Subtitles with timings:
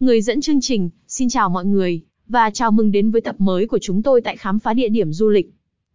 [0.00, 3.66] Người dẫn chương trình, xin chào mọi người, và chào mừng đến với tập mới
[3.66, 5.50] của chúng tôi tại khám phá địa điểm du lịch.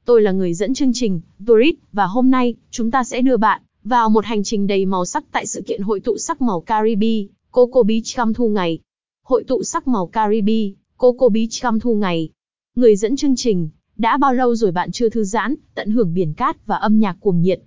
[0.05, 3.61] Tôi là người dẫn chương trình, Dorit, và hôm nay, chúng ta sẽ đưa bạn
[3.83, 7.27] vào một hành trình đầy màu sắc tại sự kiện hội tụ sắc màu Caribe,
[7.51, 8.79] Coco Beach Cam Thu Ngày.
[9.23, 12.30] Hội tụ sắc màu Caribe, Coco Beach Cam Thu Ngày.
[12.76, 16.34] Người dẫn chương trình, đã bao lâu rồi bạn chưa thư giãn, tận hưởng biển
[16.34, 17.62] cát và âm nhạc cuồng nhiệt?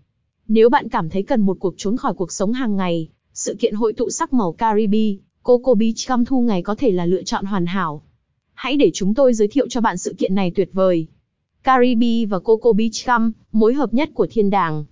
[0.48, 3.74] Nếu bạn cảm thấy cần một cuộc trốn khỏi cuộc sống hàng ngày, sự kiện
[3.74, 7.44] hội tụ sắc màu Caribe, Coco Beach Cam Thu Ngày có thể là lựa chọn
[7.44, 8.02] hoàn hảo.
[8.54, 11.06] Hãy để chúng tôi giới thiệu cho bạn sự kiện này tuyệt vời.
[11.62, 14.84] Caribe và Coco Beach Cam, mối hợp nhất của thiên đàng.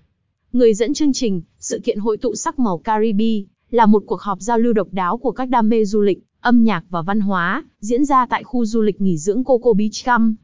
[0.52, 4.40] Người dẫn chương trình, sự kiện hội tụ sắc màu Caribe, là một cuộc họp
[4.40, 7.64] giao lưu độc đáo của các đam mê du lịch, âm nhạc và văn hóa,
[7.80, 10.36] diễn ra tại khu du lịch nghỉ dưỡng Coco Beach Cam.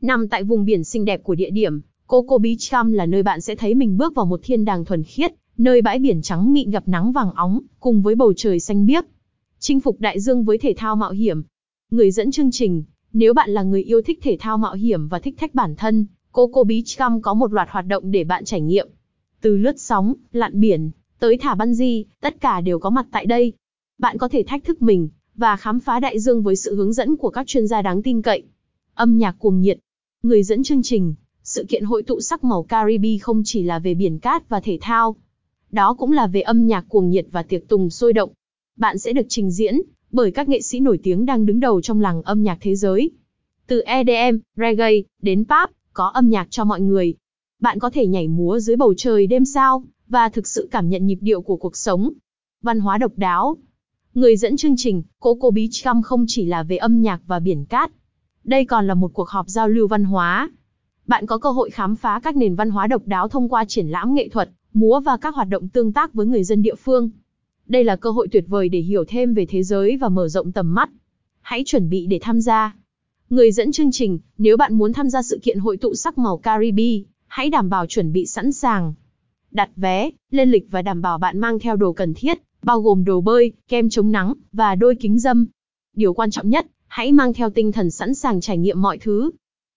[0.00, 3.40] Nằm tại vùng biển xinh đẹp của địa điểm, Coco Beach Cam là nơi bạn
[3.40, 6.70] sẽ thấy mình bước vào một thiên đàng thuần khiết, nơi bãi biển trắng mịn
[6.70, 9.04] gặp nắng vàng óng, cùng với bầu trời xanh biếc.
[9.62, 11.42] Chinh phục đại dương với thể thao mạo hiểm.
[11.90, 15.18] Người dẫn chương trình, nếu bạn là người yêu thích thể thao mạo hiểm và
[15.18, 18.60] thích thách bản thân, Coco Beach Cam có một loạt hoạt động để bạn trải
[18.60, 18.88] nghiệm.
[19.40, 23.52] Từ lướt sóng, lặn biển, tới thả bungee, tất cả đều có mặt tại đây.
[23.98, 27.16] Bạn có thể thách thức mình và khám phá đại dương với sự hướng dẫn
[27.16, 28.42] của các chuyên gia đáng tin cậy.
[28.94, 29.78] Âm nhạc cuồng nhiệt.
[30.22, 33.94] Người dẫn chương trình, sự kiện hội tụ sắc màu Caribe không chỉ là về
[33.94, 35.16] biển cát và thể thao.
[35.70, 38.30] Đó cũng là về âm nhạc cuồng nhiệt và tiệc tùng sôi động.
[38.80, 39.80] Bạn sẽ được trình diễn
[40.12, 43.10] bởi các nghệ sĩ nổi tiếng đang đứng đầu trong làng âm nhạc thế giới.
[43.66, 44.90] Từ EDM, reggae
[45.22, 47.14] đến pop, có âm nhạc cho mọi người.
[47.60, 51.06] Bạn có thể nhảy múa dưới bầu trời đêm sao và thực sự cảm nhận
[51.06, 52.12] nhịp điệu của cuộc sống.
[52.62, 53.56] Văn hóa độc đáo.
[54.14, 57.64] Người dẫn chương trình, Coco Beach Camp không chỉ là về âm nhạc và biển
[57.64, 57.90] cát.
[58.44, 60.50] Đây còn là một cuộc họp giao lưu văn hóa.
[61.06, 63.86] Bạn có cơ hội khám phá các nền văn hóa độc đáo thông qua triển
[63.86, 67.10] lãm nghệ thuật, múa và các hoạt động tương tác với người dân địa phương.
[67.70, 70.52] Đây là cơ hội tuyệt vời để hiểu thêm về thế giới và mở rộng
[70.52, 70.90] tầm mắt.
[71.40, 72.76] Hãy chuẩn bị để tham gia.
[73.30, 76.38] Người dẫn chương trình, nếu bạn muốn tham gia sự kiện hội tụ sắc màu
[76.38, 78.94] Caribe, hãy đảm bảo chuẩn bị sẵn sàng.
[79.50, 83.04] Đặt vé, lên lịch và đảm bảo bạn mang theo đồ cần thiết, bao gồm
[83.04, 85.46] đồ bơi, kem chống nắng và đôi kính dâm.
[85.96, 89.30] Điều quan trọng nhất, hãy mang theo tinh thần sẵn sàng trải nghiệm mọi thứ.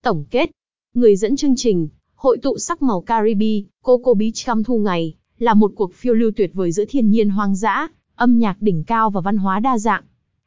[0.03, 0.51] Tổng kết,
[0.93, 5.53] người dẫn chương trình, hội tụ sắc màu Caribe, Coco Beach Cam Thu Ngày, là
[5.53, 9.09] một cuộc phiêu lưu tuyệt vời giữa thiên nhiên hoang dã, âm nhạc đỉnh cao
[9.09, 10.03] và văn hóa đa dạng.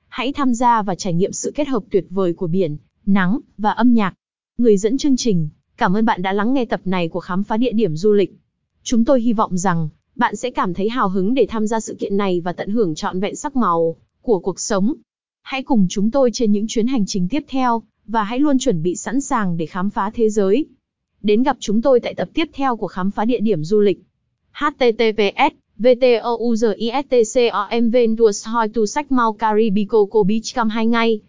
[0.08, 2.76] Hãy tham gia và trải nghiệm sự kết hợp tuyệt vời của biển,
[3.06, 4.14] nắng và âm nhạc.
[4.58, 7.56] Người dẫn chương trình, cảm ơn bạn đã lắng nghe tập này của khám phá
[7.56, 8.36] địa điểm du lịch.
[8.82, 11.96] Chúng tôi hy vọng rằng bạn sẽ cảm thấy hào hứng để tham gia sự
[12.00, 14.94] kiện này và tận hưởng trọn vẹn sắc màu của cuộc sống.
[15.42, 18.82] Hãy cùng chúng tôi trên những chuyến hành trình tiếp theo và hãy luôn chuẩn
[18.82, 20.66] bị sẵn sàng để khám phá thế giới.
[21.22, 24.02] Đến gặp chúng tôi tại tập tiếp theo của khám phá địa điểm du lịch
[24.56, 31.20] https VTOUZISTCOM Ventus Hoi Tu Sách Mau Caribico Co Beach Cam 2 ngày